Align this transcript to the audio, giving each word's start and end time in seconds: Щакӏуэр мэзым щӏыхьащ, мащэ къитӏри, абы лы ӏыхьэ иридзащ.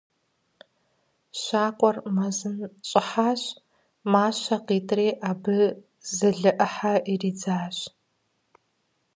Щакӏуэр 1.41 1.97
мэзым 2.15 2.55
щӏыхьащ, 2.89 3.41
мащэ 4.11 4.57
къитӏри, 4.65 5.07
абы 5.29 5.51
лы 5.57 5.69
ӏыхьэ 6.61 6.95
иридзащ. 7.11 7.77